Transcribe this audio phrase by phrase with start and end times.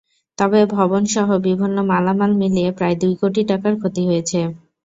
[0.37, 4.39] তবে ভবনসহ বিভিন্ন মালামাল মিলিয়ে প্রায় দুই কোটি টাকার ক্ষতি হয়েছে।